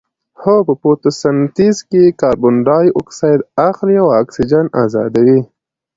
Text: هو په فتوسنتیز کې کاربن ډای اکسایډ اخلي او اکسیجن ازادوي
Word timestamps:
هو 0.41 0.55
په 0.67 0.73
فتوسنتیز 0.81 1.77
کې 1.89 2.03
کاربن 2.21 2.55
ډای 2.67 2.87
اکسایډ 2.99 3.39
اخلي 3.69 3.95
او 4.03 4.07
اکسیجن 4.21 4.65
ازادوي 4.83 5.39